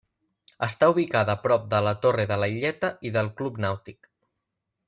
Està 0.67 0.87
ubicada 0.93 1.35
prop 1.43 1.69
de 1.75 1.83
la 1.89 1.93
Torre 2.05 2.27
de 2.33 2.39
la 2.45 2.49
Illeta 2.57 2.93
i 3.11 3.15
del 3.19 3.33
club 3.43 3.61
nàutic. 3.67 4.15